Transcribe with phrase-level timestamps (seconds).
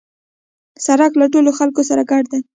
[0.85, 2.41] سړک له ټولو خلکو سره ګډ دی.